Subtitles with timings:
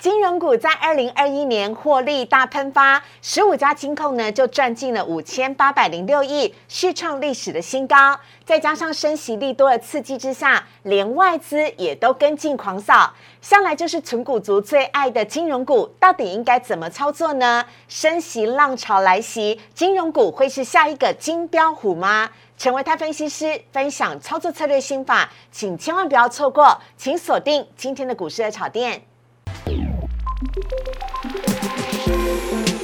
[0.00, 8.18] 金融股在二零二一年获利大喷发，十五家金控呢就赚进了五千八百零六亿，续创历史的新高。
[8.42, 13.12] 再加上升息利多的刺激之下，连外资也都跟进狂扫。
[13.42, 17.66] 向来就是纯股族最爱的金融股，到底应该怎么操作呢？
[17.86, 22.30] 升息浪潮来袭，金融股会是下一个金标虎吗？
[22.56, 29.02] 成为他分析师，分享操作策略心法，请千万不要错过，请锁定今天的股市的炒店。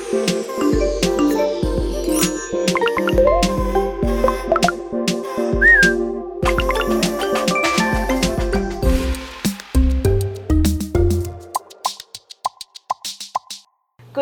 [0.06, 0.14] 股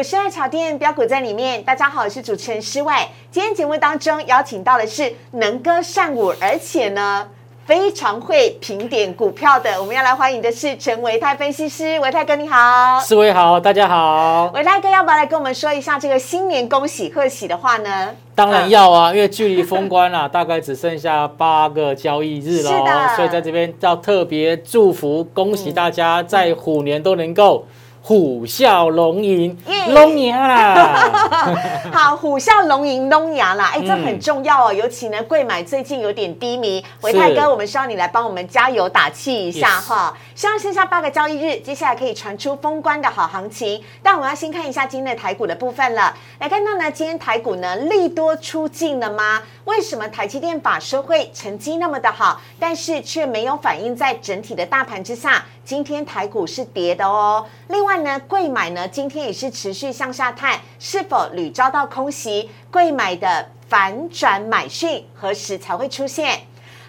[0.02, 3.06] 市爱炒店标股在里面，大家好，我是主持人施外。
[3.30, 7.28] 今天节目当中邀请到的是能歌善舞，而且呢
[7.66, 9.80] 非常会评点股票的。
[9.80, 14.50] 我们要来欢迎的是陈维泰分析师，维泰哥你好，四位好，大家好。
[14.52, 18.10] 维泰哥要不要来跟我们说一下这个新年恭喜贺喜的话呢？
[18.34, 27.66] 当然要啊，因为距离封关啊， 大概只剩下八个交易日了，所以在这边要特别祝福，恭喜大家在虎年都能够。
[28.06, 29.56] 虎啸龙吟，
[29.94, 31.10] 龙牙啦！
[31.90, 33.70] 好，虎啸龙吟，龙牙啦！
[33.72, 40.14] 哎，这很重要哦，尤其呢，贵买最近有点低迷，维泰哥，我们需要你来帮我们加油打气一下哈。
[40.34, 43.82] 希望剩下八个交易日，接下来可以传出封关的好行情。
[44.02, 46.14] 但我们要先看一下今天的台股的部分了。
[46.40, 49.40] 来看到呢，今天台股呢利多出尽了吗？
[49.64, 55.42] 为什么台积电法收会成绩那么的好，但是却没有反映在整体的大盘之下？
[55.64, 57.46] 今天台股是跌的哦。
[57.68, 62.50] 另外呢，贵买呢今天也是持续向下探，是否屡遭到空袭？
[62.70, 66.40] 贵买的反转买讯何时才会出现？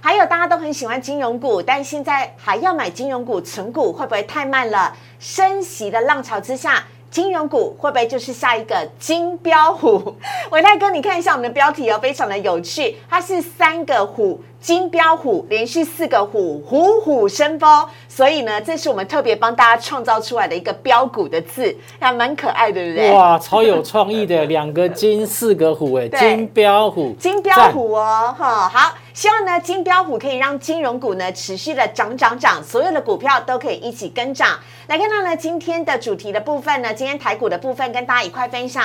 [0.02, 4.96] 还有大家都很喜欢金融股，但现在还要买金融股存股会不会太慢了？
[5.20, 6.84] 升息的浪潮之下。
[7.12, 10.18] 金融股会不会就是下一个金标虎？
[10.52, 17.86] 伟泰哥，你看一下我们的标题哦，非常的有趣，它是三个虎，金标虎，连续四个虎，虎虎生风。
[18.10, 23.12] 所以呢，这是我们特别帮大家创造出来的一个标股的字，还蛮可爱，对不对？
[23.12, 28.96] 哇，超有创意的， 两个金，四个虎，哎，金标虎，金标虎哦，哈，好。
[29.14, 34.60] 希望呢，金标虎可以让金融股呢持续的涨涨涨，所有的股票都可以一起跟涨。
[34.88, 38.84] 来看到呢，今天的主题的部分呢，今天台股的部分跟大家一块分享。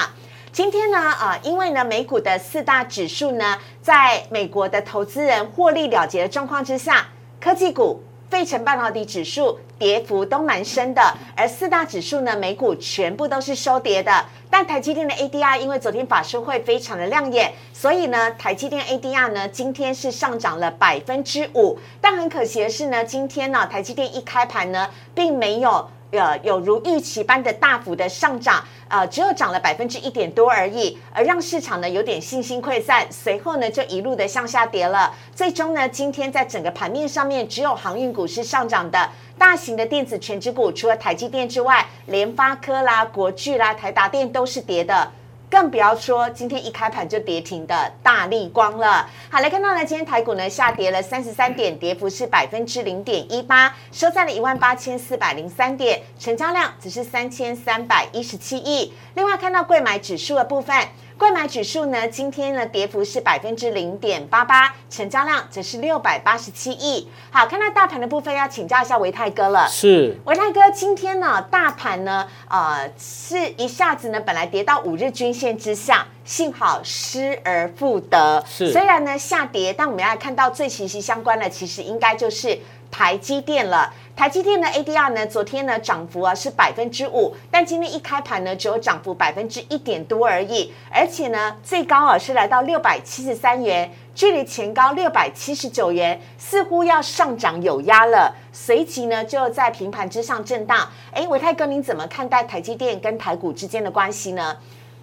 [0.53, 7.07] 今天呢，呃，因为呢，美股的四大指数呢，在美国的投资人获利了结的状况之下，
[7.41, 8.03] 科技股。
[8.29, 11.03] 费城半导体指数跌幅都蛮深的，
[11.37, 14.25] 而四大指数呢，美股全部都是收跌的。
[14.49, 21.77] 但台积电的 ADR 因为昨天法说会非常的亮眼，所以呢，台积电 ADR 呢今天是上涨了百分之五。
[22.01, 25.91] 但很可惜的是呢，今天呢，台积电一开盘呢，并没有。
[26.13, 35.15] 呃，有如预期般的大幅的上涨，呃，只有涨了百分之一点多而已，而让市场呢有点信心溃散，随后呢就一路的向下跌了。
[35.33, 39.09] 最终呢，今天在整个盘面上面，只有航运股是上涨的，
[39.39, 45.13] 大型的电子全指股除了台积电之外，联发科啦、国巨啦、台达电都是跌的。
[45.51, 49.11] 更不要说今天一开盘就跌停的大力光了。
[49.29, 58.95] 好，来看到呢，今天台股呢下跌了三十三点，跌幅是百分之零点一八，收在了一万八千四百零三点，成交量只是三千三百一十七亿。
[59.15, 60.77] 另外看到贵买指数的部分。
[61.21, 67.07] 购买指数呢，今天呢跌幅是百分之零点八八，成交量则是六百八十七亿。
[67.31, 69.69] 好，看到大盘的部分，要请教一下维泰哥了。
[69.69, 78.43] 是，维泰哥，今天呢大盘呢，呃，是一下子呢本来跌到五日均线之下，幸好失而复得。
[78.49, 82.59] 是，虽然呢下跌，但我们要看到最息息相关的，其实应该就是
[82.91, 83.93] 台积电了。
[84.17, 100.87] 台积电的 ADR 呢，昨天呢涨幅啊是百分之五，但今天一开盘呢只有涨幅百分之一点多而已，而且呢最高啊是来到六百七十三元，距离前高六百七十九元似乎要上涨有压了，随即呢就在平盘之上震荡。
[101.13, 104.59] 哎，伟泰哥，您怎么看待台积电跟台股之间的关系呢？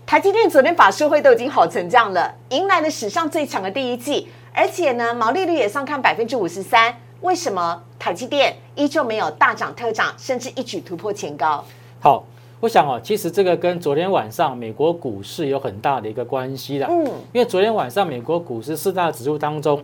[0.05, 6.95] 台积电昨天法说会都已经好成这样了，迎来了史上最强的第一季，而且呢毛利率也上看百分之五十三。
[7.21, 11.63] 为什么台积电依旧没有大涨特涨，甚至一举突破前高？
[11.99, 12.23] 好，
[12.59, 16.87] 我想哦，其实这个跟昨天晚上美国股市有很大的一个关系啦。
[16.89, 19.83] 嗯，因为昨天晚上美国股市四大指数当中，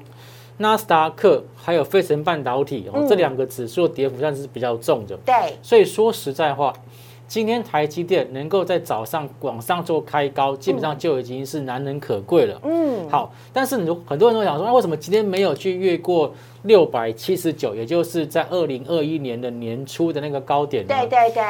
[0.57, 5.17] 纳斯达克还有费城半导体哦这两个指数跌幅算是比较重的。
[5.25, 6.73] 对，所以说实在话。
[7.27, 12.59] 今天台积电能够在早上往上做开高，基本上就已经是难能可贵了。
[12.63, 16.31] 嗯，好，但是你很多人都想说，那为什么今天没有去越过
[16.63, 20.93] 六百七十九，也就是在二零二一年的年初的那个高点呢？
[20.93, 21.43] 对对对，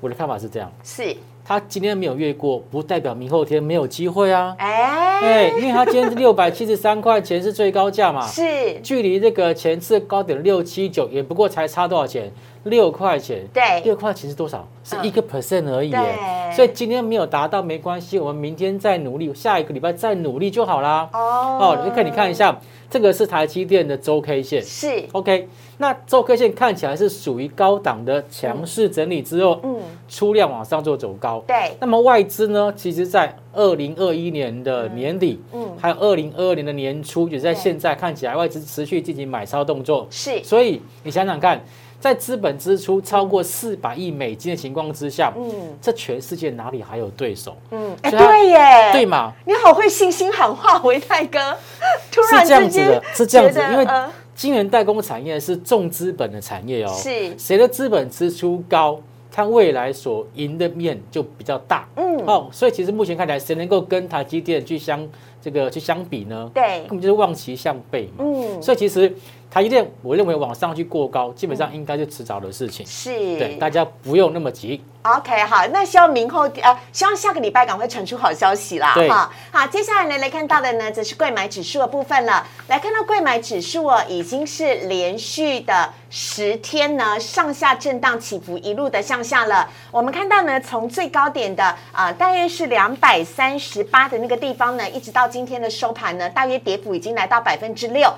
[0.00, 4.56] 我的看法是这样，是，它今天没有越过，不代表明后天没有机会啊。
[4.58, 8.42] 哎，哎，因为它今天是六百七十三块钱是最高价嘛，是，
[8.82, 12.32] 距离这个前次高点六七九也不过才差多少钱？
[12.64, 13.46] 六块钱。
[13.52, 14.66] 对，六块钱是多少？
[14.84, 15.96] 是嗯一个 percent 而已耶。
[15.98, 21.08] 对所以今天没有达到没关系，我们明天再努力，下一个礼拜再努力就好啦。
[21.12, 22.58] 哦哦，你看，你看一，下，
[22.90, 24.62] 这个是台积电的周 K 线。
[24.62, 25.48] 是，OK，
[25.78, 31.42] 那周 K 线看起来是属于高档的强势整理之后，嗯，出量往上做走高。
[31.46, 40.06] 对，那么外资呢，其实在二零二一年的年底，嗯，还有二零二二年的年初，也在对现在看起来外资持续进行买超动作。
[40.10, 41.64] 是，所以你想想看，
[42.02, 45.44] 在资本支出超过四百亿美金的情况之下，嗯
[45.80, 47.56] 这全世界哪里还有对手？
[47.70, 49.32] 嗯，哎，对耶，对嘛？
[49.46, 51.38] 你好会信心喊话，维泰哥，
[52.10, 58.98] 突然是这样子的，是这样子因为呃晶圆代工产业是重资本的产业哦，是谁的资本支出高，
[59.30, 61.86] 它未来所赢的面就比较大。
[61.94, 65.08] 嗯，哦，所以其实目前看起来，谁能够跟台积电去相
[65.40, 66.50] 这个去相比呢？
[66.52, 68.24] 对根，本就是望其项背嘛。
[68.24, 69.14] 嗯，所以其实
[69.52, 72.86] 台积电，我认为往上去过高，基本上应该是迟早的事情。
[72.86, 74.82] 是，对，大家不用那么急。
[75.02, 79.30] OK，好，那希望明后呃，希望下个礼拜赶快传出好消息啦，对哈。
[79.50, 82.46] 好，接下来呢来看到的呢，则是贵买指数的部分了。
[82.68, 89.68] 来看到贵买指数哦，已经是连续的十天呢上下震荡起伏，一路的向下了。
[89.90, 91.62] 我们看到呢，从最高点的
[91.92, 98.10] 啊、呃大约是两百三十八的那个地方呢，一直到今天的收盘呢，大约跌幅已经来到百分之六。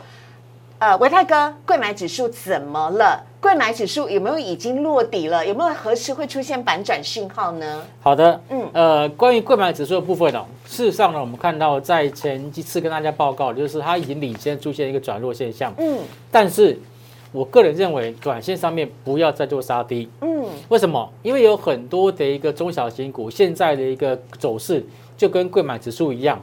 [0.78, 3.24] 呃，维泰哥，贵买指数怎么了？
[3.40, 5.46] 贵买指数有没有已经落底了？
[5.46, 7.82] 有没有何时会出现反转讯号呢？
[8.02, 15.98] 好的，嗯嗯，呃，关于贵买指数的部分哦，事实上呢，我们看到在前几次跟大家报告，就是它已经领先出现一个转弱现象，嗯
[16.30, 16.78] 但是
[17.32, 20.08] 我个人认为，短线上面不要再做杀低。
[20.20, 21.08] 嗯，为什么？
[21.22, 24.84] 因为有很多的一个中小型股现在的一个走势
[25.16, 26.42] 就跟贵买指数一样。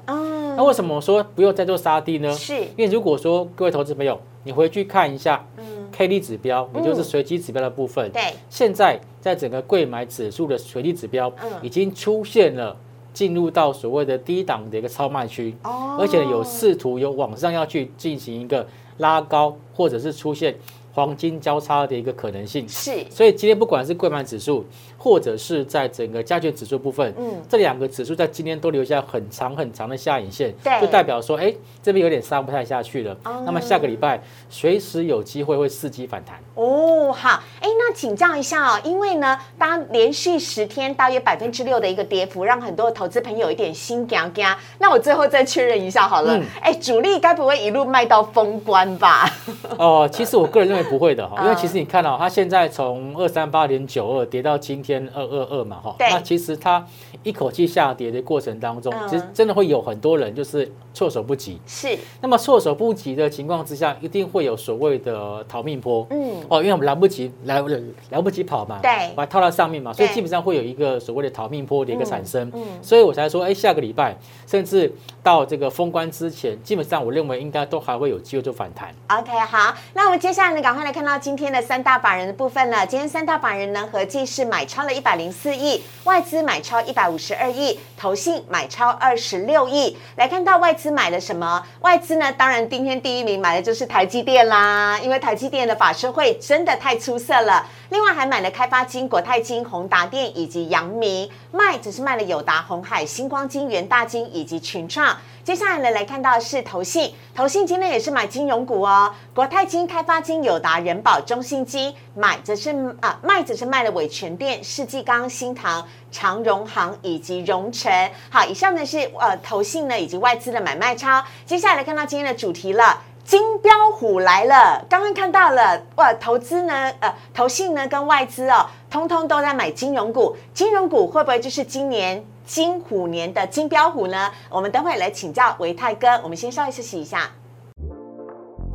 [0.51, 2.31] 嗯，那为什么我说不用再做杀低呢？
[2.33, 2.61] 是。
[2.61, 5.65] 因为如果说各位投资朋友，你回去看一下嗯。
[5.91, 11.51] K D 指标，也就是随机指标的部分，对，现在在整个贵买指数的随机指标嗯。
[11.61, 12.75] 已经出现了
[13.13, 15.97] 进入到所谓的低档的一个超卖区，哦。
[15.99, 18.65] 而且有试图有往上要去进行一个
[18.99, 20.55] 拉高，或者是出现
[20.93, 22.67] 黄金交叉的一个可能性。
[22.67, 24.65] 是所以今天不管是贵买指数，
[24.97, 33.15] 或者是在整个加权指数部分，嗯这两个指数在今天都留下很长很长的下影线，对就代表说，哎，这边有点杀不太下去了。
[33.23, 36.39] 哦那么下个礼拜随时有机会会伺机反弹。
[36.55, 44.45] 哦，好，哎，那请教一下哦，因为呢，当连续十天大约百分之六的一个跌幅，让很多的投资朋友有一点心惊惊。
[44.77, 49.29] 那我最后再确认一下好了嗯，哎、主力该不会一路卖到封关吧？
[49.77, 56.85] 哦，其实我个人认为不会的哈，因为嗯其实你看到、它现在从二三八点九二跌到今天二二二嘛哈，对那其实它
[57.23, 61.59] 一口气下跌的过程当中，嗯其实真的会有很多人就是措手不及。
[61.65, 66.05] 是，那么措手不及的情况之下，一定会有所谓的逃命坡。
[66.09, 67.61] 嗯，哦，因为我们来不及来
[68.09, 72.47] 来不及跑嘛，对把它套到上面嘛，所以基本上会有一个所谓的逃命坡的一个产生。
[72.49, 74.17] 嗯嗯所以我才说，哎，下个礼拜
[74.47, 74.91] 甚至
[75.21, 78.93] 到这个封关之前，基本上我认为应该都还会有机会做反弹。
[79.09, 82.87] OK，好，那我们接下来呢，赶快来看到今天的三大法人的部分了。
[82.87, 89.97] 今天三大法人呢，合计是买超了一百零四亿，外资买超一百五十二亿，投信买超二十六亿。
[90.15, 91.61] 来看到外资买了什么？
[91.81, 97.65] 外资呢，当然今天第一名买的就是台积电啦，因为台积电的法社会真的太出色了。
[97.91, 105.17] 另外还买了开发金、国泰金、宏达电以及阳明，卖只是卖了友达、红海、星光金、元大金以及群创。
[105.43, 117.91] 接下来呢，来看到是投信，投信今天也是买金融股哦，国泰金、开发金、友达、人保、中信金，买则是啊卖则是卖了伟全电、世纪钢、新唐、长荣行以及荣成。
[118.29, 121.21] 好，以上呢是呃投信呢以及外资的买卖超。
[121.45, 123.01] 接下来来看到今天的主题了。
[123.31, 134.29] 金标虎来了，刚刚看到了哇，投资呢，呃，投信呢跟外资哦，通通都在买金融股，金融股会不会就是今年金虎年的金标虎呢？
[134.49, 137.31] 我们等会来请教维泰哥，我们先稍微休息一下，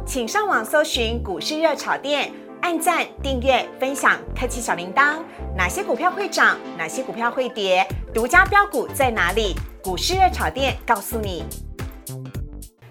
[0.07, 2.33] 请上网搜寻股市热炒店，
[2.63, 5.17] 按赞、订阅、分享，开启小铃铛。
[5.55, 6.57] 哪些股票会涨？
[6.79, 7.87] 哪些股票会跌？
[8.15, 9.55] 独家标股在哪里？
[9.85, 11.45] 股市热炒店告诉你。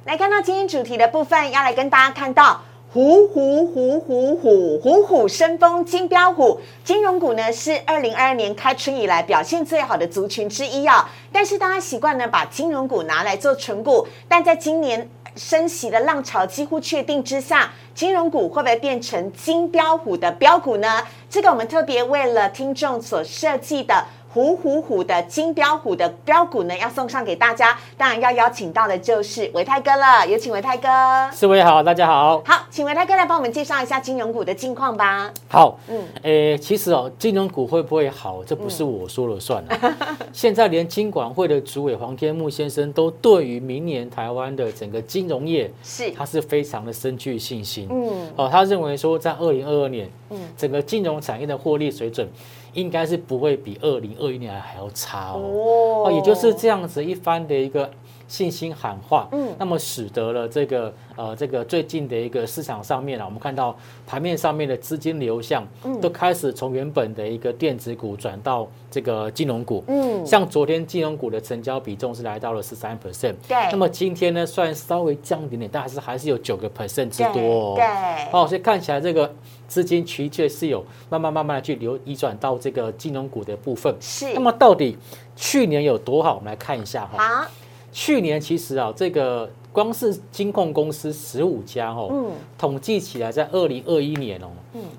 [0.06, 2.62] 来看到今天主题的部分，要来跟大家看到
[2.94, 11.10] 虎虎虎虎虎虎虎生风，金标虎金融股呢是二零二二年开春以来表现最好的族群之一啊。
[11.32, 15.10] 但是大家习惯呢把金融股拿来做纯股，但在今年。
[15.36, 21.06] 升息的浪潮几乎确定之下，金融股会不会变成金标虎的标股呢？
[21.30, 24.06] 这个我们特别为了听众所设计的。
[24.36, 27.78] 虎虎虎的金标虎的标股呢，要送上给大家。
[27.96, 30.90] 当然要邀请到的就是维泰哥了，有请维泰哥。
[31.32, 32.44] 四位好，大家好。
[32.46, 35.32] 好，请维泰哥来帮我们介绍一下金融股的近况吧。
[35.48, 39.98] 好，嗯，诶，其实哦，金融股会不会好，这不是我说了算啊。
[40.34, 47.88] 现在连金管会的主委黄天木先生都对于明年台湾的整个金融业是，他是非常的深具信心。
[47.90, 52.28] 嗯，哦，他认为说在二零二二年，嗯，整个金融产业的获利水准。
[52.76, 57.90] 应该是不会比二零二一年还要差哦，哦，也就是这样子一番的一个
[58.28, 63.76] 信心喊话，嗯，那么使得了这个呃这个最近的一个市场上面啊，我们看到
[64.08, 77.86] 盘面上面的资金流向，嗯，都开始从原本的一个电子股转到这个金融股，嗯，像昨天金融股的成交比重是来到了十三 percent，对，那么今天呢，虽然稍微降一点点，但还是还是有九个 percent 之多，对，
[78.32, 79.34] 哦，所以看起来这个。
[79.68, 83.94] 资金的确是有慢慢慢慢的去流移转到这个金融股的部分。
[84.00, 84.32] 是。
[84.36, 84.96] 那么到底
[85.36, 86.36] 去年有多好？
[86.36, 87.18] 我们来看一下哈。
[87.18, 87.48] 好。
[87.98, 94.48] 去年其实啊，这个光是金控公司十五家哦，嗯，统计起来在二零二一年哦。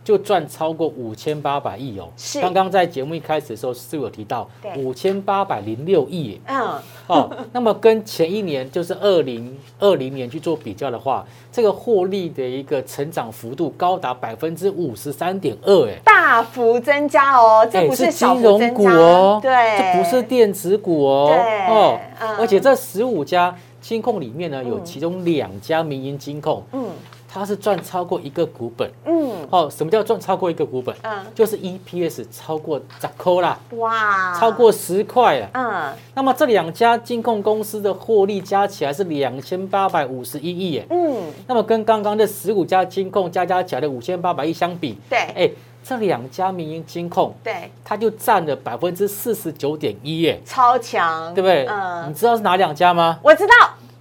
[0.03, 2.09] 就赚超过五千八百亿哦。
[2.17, 2.41] 是。
[2.41, 6.41] 刚刚在节目一开始的时候是有提到五千八百零六亿。
[6.47, 6.79] 嗯。
[7.07, 17.69] 哦，那么跟前一年就是二零二零年去做比较的话，这个获利的一个成长幅度高达百分之五十三点二，哎，大幅增加哦。
[17.71, 19.39] 这不是金融股哦。
[19.43, 19.53] 对。
[19.79, 21.27] 这不是电子股哦。
[21.29, 21.67] 对。
[21.67, 21.99] 哦。
[22.39, 23.55] 而且这十五家
[23.87, 26.63] 金控里面呢，有其中两家民营金控。
[26.73, 26.89] 嗯。
[27.29, 30.95] 它是赚超过一个股本，嗯，哦，什么叫赚超过一个股本？
[31.03, 45.51] 嗯，就是 EPS 超过十块啦，哇，超过十块啊，嗯，那么这两家金控公司的获利加起来是两千八百五十一亿耶，嗯，那么跟刚刚的十五家金控加加起来的五千八百亿相比，对，哎，
[45.89, 51.65] 这两家民营金控，对，它就占了百分之四十九点一耶，超强，对不对？
[51.67, 53.19] 嗯，你知道是哪两家吗？
[53.23, 53.53] 我知道，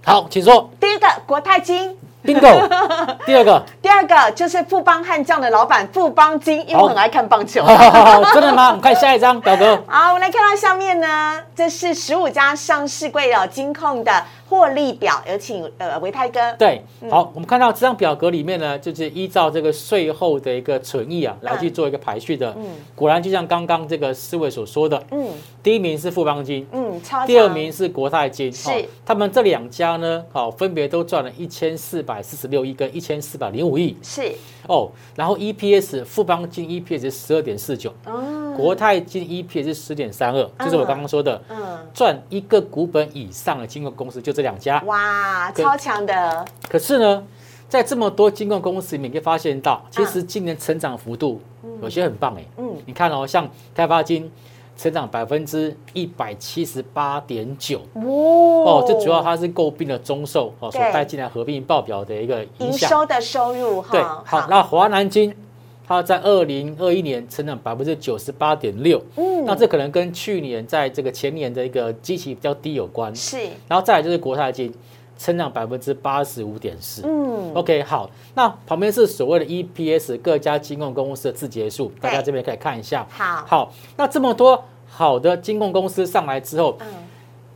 [0.04, 1.96] 好，请说，第一个国泰金。
[2.24, 2.68] bingo，
[3.24, 7.64] 第二个，第二个就是富邦悍将的老板富邦金，因为我很爱看棒球。
[8.34, 8.70] 真的吗？
[8.70, 9.80] 我们看下一张表格。
[9.86, 14.24] 好，我们来看到下面呢，这是十五家上市柜的金控的。
[14.48, 16.52] 获利表有请呃维泰哥。
[16.58, 22.54] 对，好，我们看到这张表格里面呢，就是依照这个税后的一个存益啊，来去做一个排序的。
[22.56, 25.28] 嗯，果然就像刚刚这个四位所说的，嗯，
[25.62, 28.70] 第一名是富邦金，嗯，超第二名是国泰金，是。
[29.04, 33.96] 他们这两家呢，好，分别都赚了一千四百四十六亿跟一千四百零五亿。
[34.02, 34.32] 是
[34.68, 44.36] 哦，然后 EPS 富邦金 EPS 十二点四九，哦，国泰金 EPS 十点三二，就是我刚刚说的，嗯，赚一个股本以上的金融公司就。
[44.36, 46.44] 这两家哇，超强的。
[46.68, 47.24] 可是呢，
[47.70, 51.40] 在这么多金控公司里面，可以发现到，其实今年成长幅度
[51.80, 52.44] 有些很棒哎。
[52.58, 54.30] 嗯，你看哦，像开发金
[54.76, 57.80] 成长百分之一百七十八点九。
[57.94, 62.88] 哦，这主要它是诟病了中寿哦所带进来合并报表的一个影响。
[62.88, 63.88] 收的收入哈。
[63.90, 65.34] 对，好，那华南金。
[65.88, 73.38] 它在二零二一年成长百分之九十八点六，嗯，那这可能跟去年在这个前年的一个基期比较低有关，是。
[73.68, 74.74] 然后再来就是国泰金，
[75.18, 83.06] 成长百分之八十五点四，嗯，OK，好，那旁边是所谓的 EPS 各家金控公司的字节数，大家这边可以看一下。
[83.10, 86.86] 好，好，那这么多好的金控公司上来之后，嗯，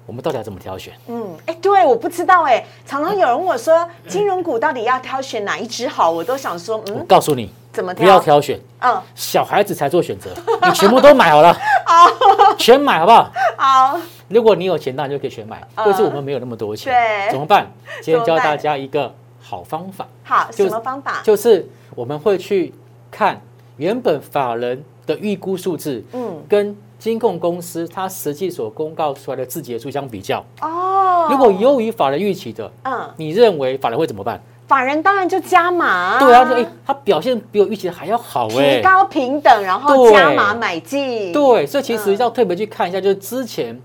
[0.06, 0.94] 我们到底要怎么挑选？
[1.08, 6.10] 嗯，哎，对，我不知道哎，常常有人问我说，金融股到底要挑选哪一只好？
[6.10, 7.50] 我都想说，嗯，我告诉你。
[7.72, 8.58] 怎么不要挑选？
[8.80, 10.30] 嗯，小孩子才做选择，
[10.66, 12.08] 你全部都买好了，好，
[12.58, 13.30] 全买好不好？
[13.56, 14.00] 好，
[14.30, 15.60] 如果你有钱，那你就可以全买。
[15.74, 17.66] 可是我们没有那么多钱，对，怎么办？
[18.00, 20.06] 今天教大家一个好方法。
[20.22, 21.20] 好，什么方法？
[21.24, 22.72] 就是我们会去
[23.10, 23.40] 看
[23.76, 30.44] 原本法人的预估数字，嗯，跟金控公司它实际所公告出来的字节数相比较。
[30.60, 34.40] 哦，如果优于法人预期的，嗯，你认为法人会怎么办？
[34.68, 43.76] 法人当然就加码，对啊，哎，他表现比我预期的还要好，哎，提高平等，然后加码买进，对，所以其实要特别去看一下，就是之前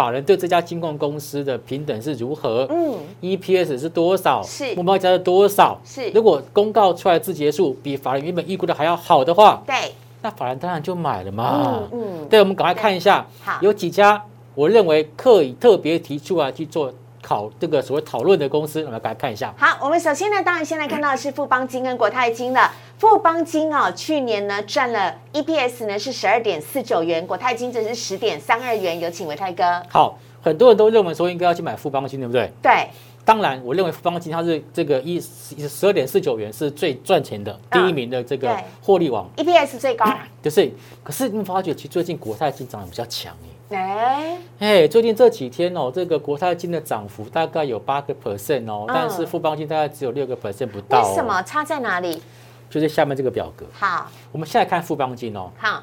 [0.00, 4.74] 法人对这家金控公司的平等是如何，嗯，EPS 是多少，是。
[4.74, 6.08] 目标价是多少，是。
[6.12, 9.92] 如果公告出来字节数比法人原本预估的还要好的话，对，
[10.22, 16.90] 那法人当然就买了嘛，嗯，对，我们赶快看一下，好，有几家我认为可以特别提出来去做。
[17.22, 19.54] 考这个所谓讨论的公司，我们来看一下。
[19.58, 22.60] 好，我们首先呢，当然先来看到的是富邦金跟国泰金的。
[23.00, 29.00] 富邦金啊，去年呢赚了 EPS 呢是十二点四九元，国泰金则是十点三二元。
[29.00, 29.82] 有请维泰哥。
[29.88, 32.52] 好，很多人都认为说应该要去买富邦金，对不对？
[32.60, 32.88] 对。
[33.24, 40.04] 当然，我认为富邦金它是这个一十二点四九元是最赚钱的第一名的这个对获利王，EPS 最高，
[40.42, 40.70] 就是。
[41.02, 43.78] 可是你发觉，其实最近国泰金涨得比较强耶。
[43.78, 51.08] 哎，哎，最近这几天哦，这个国泰金的涨幅大概有八个 percent 哦，嗯但是富邦金大概只有六个 percent 不到、哦。
[51.08, 51.24] 为什？
[51.24, 52.20] 么差在哪里？
[52.70, 53.66] 就是下面这个表格。
[53.72, 54.10] 好。
[54.32, 55.82] 我们现在看富邦金哦，好，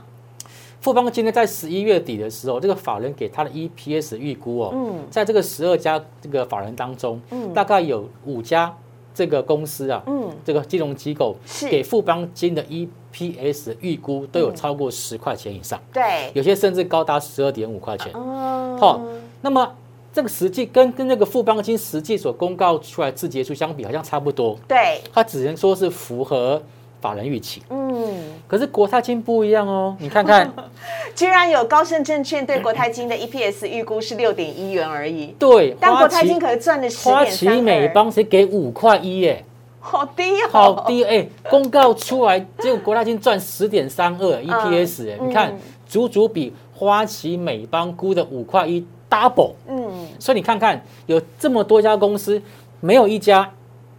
[0.82, 5.06] 富邦金呢在十一月底的时候，这个法人给他的 EPS 预估哦，嗯。
[5.12, 7.54] 在这个十二家这个法人当中，嗯。
[7.54, 8.74] 大概有五家
[9.14, 11.68] 这个公司啊，嗯，这个金融机构是。
[11.68, 18.12] 给富邦金的 EPS 预估都有超过十块钱以上，对，有些甚至高达十二点五块钱。
[18.14, 19.02] 哦，好
[19.42, 19.76] 那么
[20.14, 26.62] 这个实际跟跟那个富邦金实际所公告出来字节数相比，好像差不多，对，它只能说是符合
[27.02, 27.62] 法人预期。
[27.70, 28.14] 嗯，
[28.48, 30.52] 可是国泰金不一样哦， 你看看，
[31.16, 39.44] 居然有高盛证券对国泰金的 EPS 预估是六点一元而已，对，但国泰金可是赚了十花旗美，邦谁给五块一耶？
[39.80, 41.26] 好低哦，好低哎！
[41.50, 49.54] 公告出来，结果国泰金赚十点三二 EPS 哎，嗯你看足足比花旗美邦估的五块一 double。
[49.70, 49.90] 嗯，
[50.20, 52.42] 所以你看看，有这么多家公司，
[52.82, 53.50] 没有一家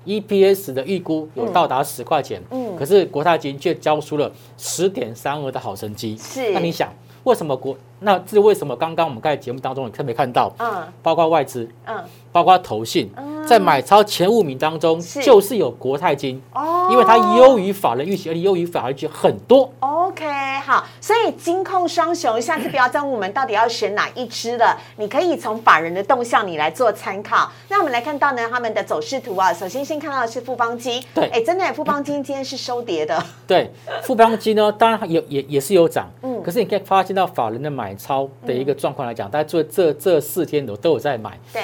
[0.09, 6.17] EPS 的预估有到达十块钱，嗯可是国泰金却交出了十点三二的好成绩。
[6.17, 6.91] 是那你想，
[7.25, 7.77] 为什么国？
[8.01, 8.75] 那这是为什么？
[8.75, 10.51] 刚刚我们在节目当中，你看没看到？
[10.59, 12.03] 嗯包括外资，嗯，
[12.39, 13.27] 包括投信，嗯。
[13.49, 15.23] 在买超前五名当中，是。
[15.23, 16.89] 就是有国泰金，哦。
[16.93, 19.73] 因为它优于法人预期，而且优于法人预期很多。
[19.81, 20.25] OK，
[20.65, 27.51] 好，所以金控双雄，下次不要再问我们到底要选哪一支了，你可以从法人的动向你来做参考。
[27.69, 31.27] 那我们来看到呢，他们的走势图啊，首先先看到的是富邦金，对。
[31.29, 33.71] 哎，真的富邦金今天是收跌的， 对，
[34.03, 36.43] 富邦金呢，当然有也也是有涨，嗯。
[36.43, 41.63] 可是你可以发现到法人的买超的一个状况来讲，大家做这这四天都都有在买，对，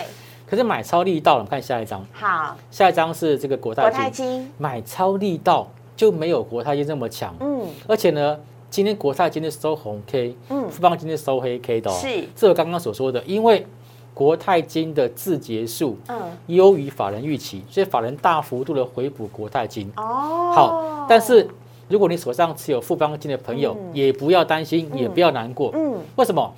[0.54, 8.38] 可是买超力道，我们看下一张，好，下一张是这个国国泰金，泰金，买超力道就没有国泰金这么强，嗯，而且呢，
[8.70, 10.70] 今天国泰金是收红 K，嗯。
[10.70, 12.24] 富邦金是收黑 K 的哦，是。
[12.36, 13.66] 这个刚刚所说的，因为
[14.14, 19.90] 国泰金的字节数嗯，优于法人预期，所以法人大幅度的回补国泰金。
[19.96, 21.48] 哦，好，但是
[21.88, 23.90] 如果你手上持有富邦金的朋友，嗯。
[23.92, 25.72] 也不要担心，也不要难过。
[25.74, 26.54] 嗯，为什么？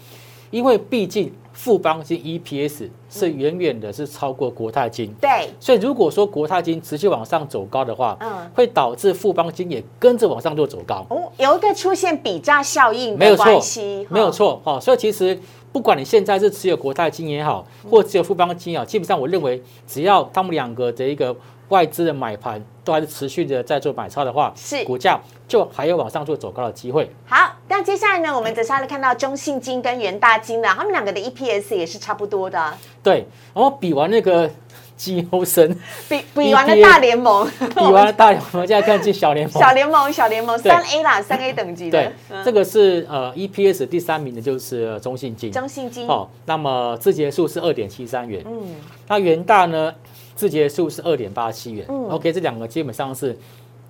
[0.51, 11.05] 因为毕竟富邦金 EPS 是远远的是超过国泰金，对，所以如果说国泰金持续往上走高的话，嗯，会导致富邦金也跟着往上做走高。
[11.09, 15.37] 哦，有一个出现比价效应的没有错关系，没有哈，错哈、所以其实
[15.73, 21.35] 不管你现在是持有国泰金也好，或持有富邦金也好，基本上我认为只要他们两个的一个
[21.69, 24.85] 外资的买盘都还是持续的在做买超的话，是。
[24.85, 27.11] 股价就还有往上做走高的机会。
[27.27, 34.49] 好，那接下来呢，我们则是要来看到中信金跟元大金了，他们两个的 EPS 也是差不多的，对，然后比完那个
[34.97, 35.77] 绩优生，
[36.09, 39.61] 比比完了大联盟，比完了大联盟，现在看进 小联盟。
[39.61, 42.13] 小联盟，小联盟三 A 啦，三 A 等级的。
[42.29, 45.51] 对，，这个是呃 EPS 第三名的就是呃中信金。
[45.53, 48.77] 中信金，哦，那么字节数是二点七三元，嗯，
[49.09, 49.93] 那元大呢
[50.37, 51.85] 字节数是二点八七元。
[51.88, 52.09] 嗯。
[52.11, 53.37] OK，这两个基本上是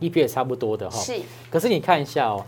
[0.00, 0.98] EPS 差不多的哈。
[0.98, 1.14] 是，
[1.50, 2.42] 可是你看一下哦，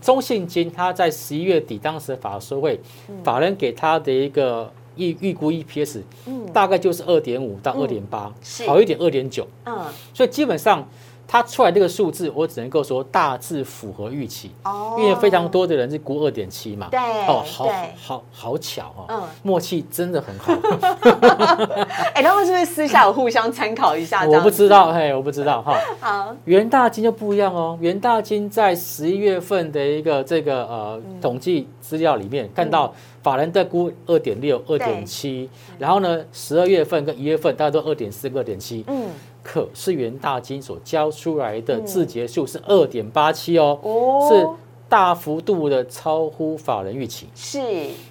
[0.00, 2.80] 中信金它在十一月底当时法说会，
[3.22, 6.46] 法人给它的一个预预估 EPS，嗯。
[6.52, 7.82] 大概就是二点五到嗯。
[7.82, 8.32] 二点八，
[8.66, 10.88] 好一点二点九，嗯，所以基本上
[11.26, 16.88] 它出来这个数字，我只能够说大致符合预期，哦因为非常多的人是估二点七嘛。
[16.90, 20.52] 对哦，好对好好巧哦，嗯默契真的很好。
[22.14, 24.24] 哎，他们是不是私下有互相参考一下？
[24.28, 24.64] 我不知。
[24.68, 25.78] 道，嘿，我不知道哈。
[26.00, 39.08] 好，元大金就不一样哦，元大金在十一月份的一个这个呃嗯统计资料里面看到法人在估二点六、二点七，然后呢十二月份跟一月份大家都二点四、二点七，嗯，
[39.44, 44.48] 可是元大金所交出来的字节数是二点八七哦，哦，是
[44.88, 47.26] 大幅度的超乎法人预期。
[47.34, 47.60] 是，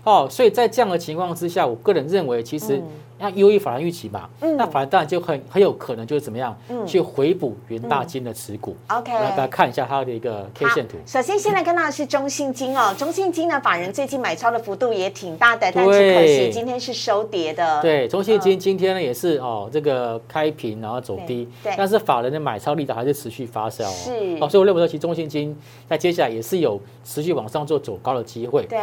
[0.04, 2.84] 哦，所以在这样的情况之下，我个人认为其实嗯
[3.24, 8.76] 那优于法人预期嘛，嗯那法人当然就很很有可能就是怎么样、嗯去回补元大金的持股。
[8.90, 10.98] OK，来大家看一下它的一个 K 线图。
[11.06, 17.82] 首先，先来看到的是中信金哦，中信金呢，法人最近买超的幅度也挺大的，但是可惜今天是收跌的。
[17.82, 23.94] 对，中信金今天呢也是哦，这个开平然后走低但是法人的买超力道还是持续发酵哦。
[24.04, 25.58] 是哦，所以我认为说，其实中信金
[25.90, 28.66] 在接下来也是有持续往上做走高的机会。
[28.66, 28.78] 对，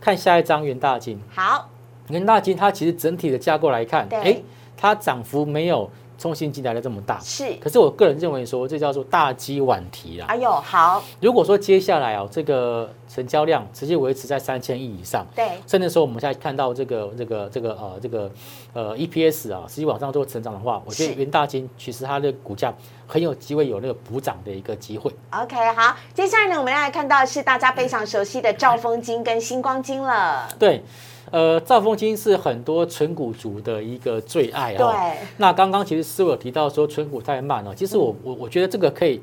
[0.00, 1.68] 看下一张元大金，好，
[2.08, 4.42] 元大金它其实整体的架构来看，对哎，
[4.76, 7.18] 它涨幅没有中信金来的这么大。
[7.20, 10.26] 是，可是我个人认为说，这叫做大鸡晚提啦。
[10.28, 15.24] 哎呦，好，如果说接下来哦，这个成交量持续维持在三千亿以上。
[15.36, 18.30] 对，甚至说我们现在看到这个这个这个呃这个
[18.72, 22.74] 呃 EPS 啊，实际往上做成长的话，我觉得是元大金其实它的股价
[23.06, 25.12] 很有机会有那个补涨的一个机会。
[25.30, 30.48] OK，好，接下来呢，我们要来看到是大家非常熟悉的兆丰金跟星光金了。
[30.58, 30.82] 对，
[31.30, 39.20] 呃，兆丰金是很多纯股族的一个最爱啊、对，那刚刚其实师傅有提到说纯股太慢了，其实我我我觉得这个可以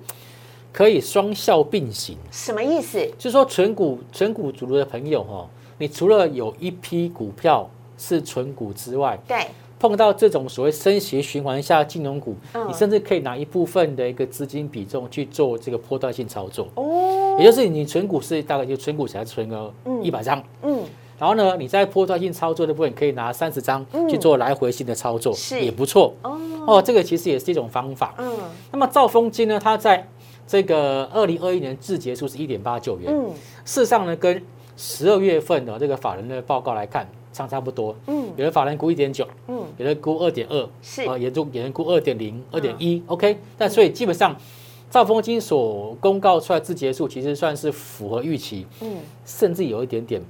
[0.73, 3.05] 可以双效并行，什么意思？
[3.17, 9.47] 就是说纯股纯股族的朋友哈、你除了有一批股票是纯股之外，对，
[9.79, 12.67] 碰到这种所谓升息循环下金融股，嗯。
[12.69, 20.03] 你甚至可以拿一部分的一个资金比重去做这个波段性操作，哦，也就是你存股是大概就存股才存个嗯。
[20.03, 20.41] 一百张。
[20.63, 20.83] 嗯，
[21.19, 25.59] 然后呢，你在波段性操作的部分可以拿三十张去做来回性的操作，是。
[25.59, 26.13] 也不错。
[26.21, 26.81] 哦，哦。
[26.81, 28.15] 这个其实也是一种方法。
[28.17, 28.37] 嗯。
[28.71, 30.07] 那么兆丰金呢，它在
[30.51, 33.29] 这个二零二一年至结束是一点八九元，嗯。
[33.63, 34.43] 事实上呢，跟
[34.75, 37.95] 十二月份的这个法人的报告来看，差差不多。
[38.07, 38.27] 嗯。
[38.35, 41.03] 有的法人估一点九，嗯，有的估二点二，是。
[41.03, 43.37] 啊，也就有人估二点零、二点一，OK。
[43.57, 44.35] 但所以基本上，
[44.89, 48.97] 兆丰金所公告出来至结束，其实算是符合预期，嗯。
[49.23, 50.21] 甚至有一点点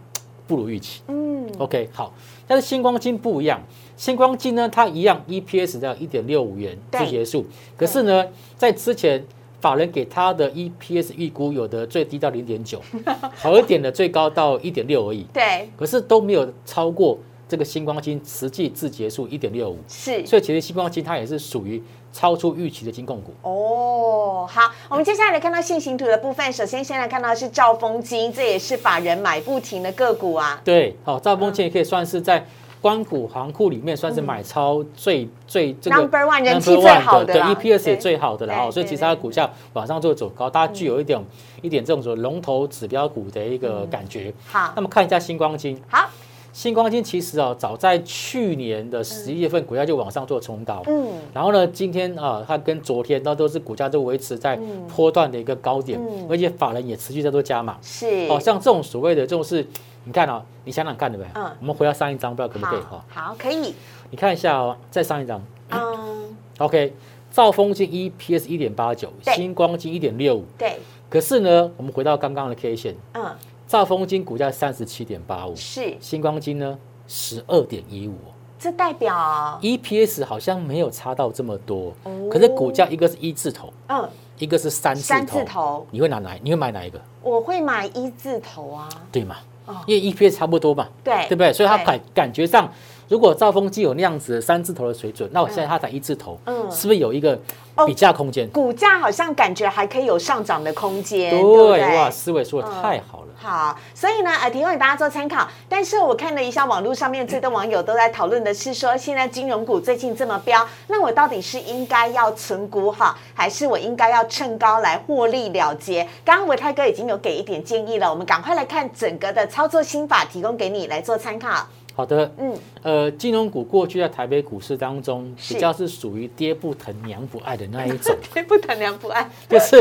[0.46, 1.02] 不如预期。
[1.08, 2.14] 嗯，OK，好，
[2.48, 3.60] 但是星光金不一样，
[3.98, 7.06] 星光金呢，它一样 EPS 在一点六五元对。
[7.06, 7.44] 至结束，
[7.76, 9.26] 可是呢，在之前
[9.62, 12.82] 法人给他的 EPS 预估，有的最低到零点九，
[13.38, 20.26] 好一点的最高到一点六而已，对，可是都没有超过这个星光金实际自结束一点六五，是。
[20.26, 23.34] 所以其实星光金它也是属于超出预期的金控股。
[23.44, 26.52] 哦，好，我们接下来来看到线形图的部分。
[26.52, 30.60] 首先，先来看到是兆丰金，这也是法人买不停的个股啊。
[30.64, 32.46] 对，好，兆丰金也可以算是在
[32.82, 41.24] 关谷行库里面算是买超最最这个 Number one，人气最好的对 EPS 也最好的了所以其实它的股价往上做走高，它具有一点
[41.62, 44.34] 一点这种说龙头指标股的一个感觉。
[44.48, 44.74] 好。
[44.76, 46.10] 那，么看一下星光金，好，
[46.52, 54.60] 星光金其实啊，早在去年的十一月份股价就往上做冲高，嗯，然后呢，今天啊，它跟昨天那都是股价都维持在
[54.94, 57.78] 波段的一个高点嗯，而且法人也持续在做加码。
[57.82, 59.66] 是，哦，像这种所谓的这种是，
[60.04, 61.32] 你看哦，你想想看对不对？
[61.36, 61.52] 嗯。
[61.60, 62.82] 我们回到上一张，不知道可不可以？
[62.82, 63.74] 好哈？，好，可以，
[64.10, 65.42] 你看一下哦，再上一张。
[65.70, 66.94] 嗯，， OK，
[67.32, 73.36] 兆丰金 EPS 一点八九，星光金一点六五，对，可是呢，我们回到刚刚的 K 线，嗯，
[73.68, 78.16] 兆丰金股价三十七点八五，是，星光金呢十二点一五。
[78.60, 82.30] 这代表，，EPS 好像没有差到这么多，哦。
[82.30, 86.38] 可是股价一个是一字头，嗯，一个是三字三头，字头，你会拿哪？
[86.44, 87.02] 你会买哪一个？
[87.24, 89.38] 我会买一字头啊，对吗？
[89.72, 91.52] 哦因为 EPS 差不多嘛，对，对不对？
[91.54, 92.72] 所以它感感觉上，
[93.12, 97.38] 如果兆丰金有那样子的三字头的水准，那我现在它才一字头，嗯是不是有一个
[97.76, 98.48] 哦比价空间？
[98.52, 101.30] 股价好像感觉还可以有上涨的空间？
[101.30, 103.28] 对，哇，思维说的太好了。
[103.36, 105.46] 好，所以呢，呃，提供给大家做参考。
[105.68, 116.08] 但是我看了一下网络上面最多网友都在讨论的是说，现在金融股最近这么飙，那我到底是应该要存股好，还是我应该要趁高来获利了结？
[116.24, 121.68] 刚刚维泰哥已经有给一点建议了，我们赶快来看整个的操作心法，提供给你来做参考。
[122.02, 129.80] 好的，嗯，呃，金融股过去在台北股市当中，比较是属于爹不疼娘不爱的那一种， 爹不疼娘不爱，就是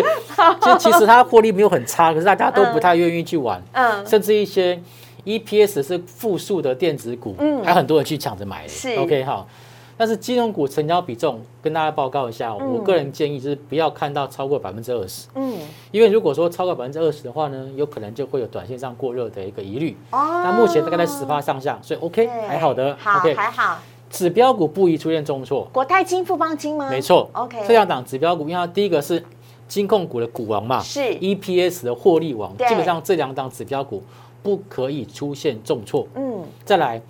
[0.61, 4.79] 就其实它获利没有很差，可是大家都不太愿意去玩，嗯，甚至一些
[5.25, 7.65] EPS 是负数的电子股，嗯。
[7.65, 8.69] 还有很多人去抢着买。
[8.69, 8.95] 是。
[8.97, 9.49] OK 好。
[10.01, 15.59] 但是金融股成交比重跟大家报告一下，嗯我个人建议就是不要看到超过百分之二十，嗯，
[15.91, 19.95] 因为如果说超过百分之二十的话呢，有可能就会有短线上过热的一个疑虑。
[20.13, 22.97] 哦那目前大概在十趴上下，所以 OK 对还好的。
[22.99, 23.79] 好 OK，还好。
[24.09, 26.89] 指标股不宜出现重挫，国泰金、富邦金吗？
[26.89, 27.29] 没错。
[27.35, 29.23] OK 这两档指标股，因为它第一个是
[29.69, 34.03] 金控股的股王嘛，是 EPS 的获利王，基本上这两档指标股
[34.43, 36.09] 不可以出现重挫。
[36.15, 37.03] 嗯，再来，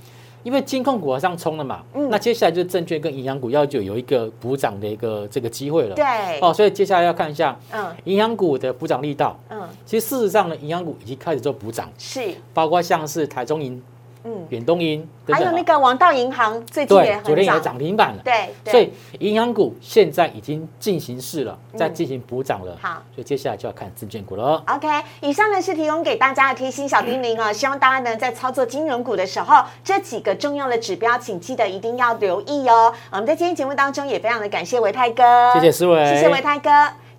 [0.43, 2.09] 因为金控股往上冲了嘛，嗯。
[2.11, 5.95] 那接下来就是证券跟银行股要就有一个补涨的一个这个机会了。
[5.95, 6.05] 对，
[6.41, 7.87] 哦，所以接下来要看一下嗯。
[8.05, 9.39] 银行股的补涨力道。
[9.49, 13.83] 嗯，其实事实上呢，银行股已经开始做补涨，是，包括像是台中银、
[14.25, 15.09] 嗯，远东银。
[15.29, 18.23] 还有那个王道银行最近也昨天也涨，停板了。
[18.25, 22.77] 对，对所以银行股现在已经进行式了，在进行补涨了。
[22.83, 24.63] 好所以接下来就要看证券股了哦。
[24.67, 24.89] OK，
[25.21, 32.93] 以上呢是提供给大家的贴心小叮咛哦，希望大家呢在操作金融股的时候，这几个重要的指标，请记得一定要留意哦。
[33.13, 36.71] 我们在今天节目当中也非常的感谢维泰哥，谢谢思维，谢谢维泰哥。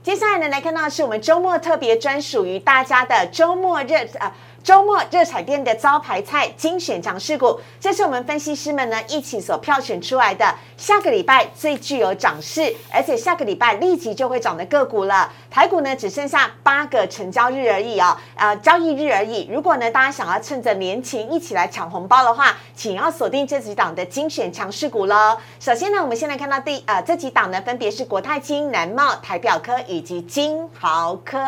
[0.03, 4.31] 接下来呢，来看到的是我们周末特别专属于大家的周末热呃
[4.63, 15.32] 周末热彩店的招牌菜精选强势股，这是我们分析师们呢一起所票选出来的下个礼拜最具有涨势，而且下个礼拜立即就会涨的个股了。
[15.50, 19.50] 台股呢只剩下八个成交日而已哦，呃，交易日而已。
[19.52, 25.36] 如果呢大家想要趁着年前一起来抢红包的话，请要锁定这几档的精选强势股喽。
[25.60, 31.39] 首先呢，我们先来看到第呃这几档呢，分别是国泰金、南茂、台表科以及金豪科。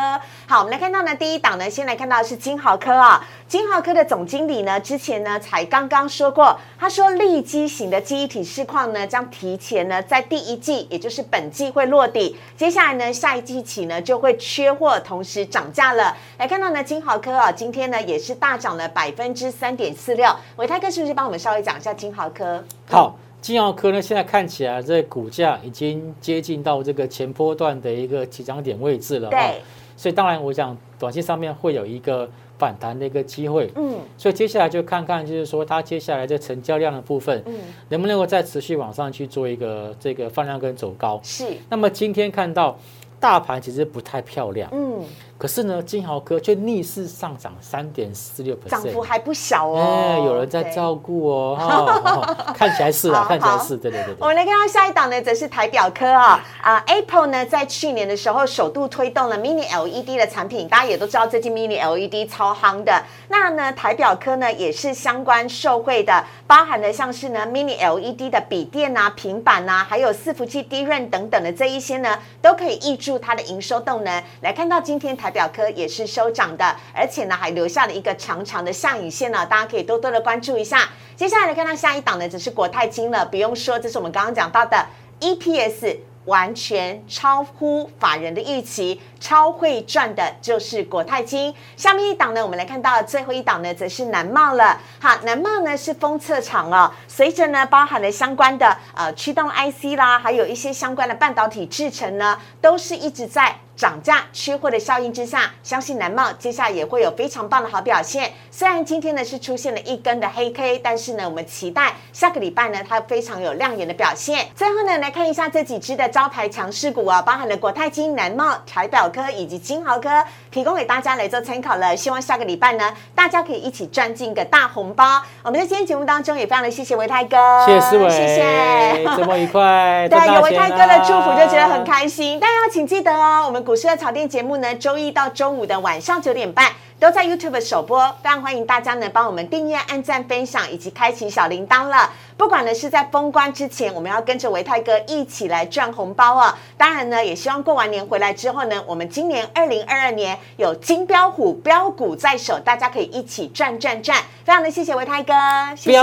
[0.47, 3.02] 好，我们来看到呢第一档呢，先来看到是金豪科。
[3.03, 16.15] 啊，金豪科的总经理呢，之前呢才刚刚说过，他说立基型的记忆体市况呢，将提前呢在第一季，也就是本季会落底，接下来呢下一季起呢就会缺货，同时涨价了。
[16.37, 20.33] 来看到呢金豪科啊，今天呢也是大涨了百分之三点四六。
[20.55, 22.63] 伟泰哥是不是帮我们稍微讲一下金豪科？
[22.89, 29.61] 好，金豪科呢现在看起来这股价已经接近到这个前波段的一个起涨点位置了，对，
[29.97, 32.29] 所以当然我想短线上面会有一个。
[32.63, 37.53] 反弹的一个机会，嗯，所以接下来就看看，就是说它接下来的成交量的部分，嗯，
[37.89, 41.45] 能不能够再持续往上去做一个这个放量跟走高，是。
[41.67, 42.79] 那么今天看到
[43.19, 45.03] 大盘其实不太漂亮，嗯。
[45.43, 49.77] 可是呢，金豪科却逆势上涨三点四六，涨幅还不小哦。
[49.77, 52.25] 哎，有人在照顾哦，
[52.55, 54.15] 看起来是啊，看起来是，对对对。
[54.21, 63.03] 我们来看到下一档呢，则是台表科啊啊，Apple 呢在去年的时候首度推动了 Mini LED 的产品，大家也都知道最近 Mini LED 超夯的。
[63.27, 74.23] 那呢，台表科呢也是相关受惠的，包含了像是呢 Mini LED 的笔电啊、平板啊，还有伺服器 DRAM 等等的这一些呢，都可以挹注它的营收动能。
[74.39, 75.32] 来看到今天台。
[75.33, 76.63] 表科也是收涨的，
[76.95, 80.87] 而且呢还留下了一个长长的下影线呢，大家可以多多的关注一下。
[81.17, 84.85] 接下来看到下一档呢，则是国泰金了，不用说，这是我们刚刚讲到的
[85.19, 85.97] EPS。
[86.25, 91.53] 完全超乎法人的预期，超会赚的就是国泰金。
[91.75, 94.79] 下面一档呢，我们来看到最后一档呢，则是南茂了。
[95.01, 108.31] 好，南茂呢是封测厂哦，随着呢包含了相关的呃驱动 IC 啦，还有一些相关的半导体制成呢，都是一直在涨价缺货的效应之下，相信南茂接下来也会有非常棒的好表现。
[108.49, 114.47] 虽然今天呢是出现了一根的黑 K，但是呢我们期待下个礼拜呢它非常有亮眼的表现。
[114.55, 116.03] 最后呢来看一下这几只的。
[116.13, 121.97] 招牌强势股啊，包含了国泰金、南茂、台表科以及金豪科，提供给大家来做参考了。
[121.97, 125.19] 希望下个礼拜呢，大家可以一起赚进个大红包。
[125.41, 130.07] 我们在今天节目当中也非常的谢谢维泰哥，谢谢思维，谢谢，周末愉快。
[130.11, 132.39] 对，有维泰哥的祝福就觉得很开心。
[132.39, 136.71] 大家要请记得哦，我们股市的草店节目呢，周一到周五的晚上九点半。
[136.99, 142.09] 都在 YouTube 首播，非常欢迎大家呢帮我们订阅、按赞、分享以及开启小铃铛了。
[142.37, 146.57] 不管呢是在封关之前，我们要跟着维泰哥一起来赚红包啊！
[146.77, 154.17] 当然呢，也希望过完年回来之后呢，我们今年二零二二年有金标虎标股在手，大家可以一起赚赚赚。
[154.45, 155.33] 非常的谢谢维泰哥，
[155.75, 156.01] 谢谢，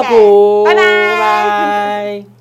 [0.66, 2.39] 拜拜。